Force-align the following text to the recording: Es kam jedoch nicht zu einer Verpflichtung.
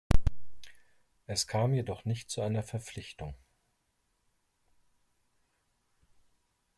Es 1.27 1.45
kam 1.45 1.75
jedoch 1.75 2.05
nicht 2.05 2.31
zu 2.31 2.41
einer 2.41 2.63
Verpflichtung. 2.63 3.35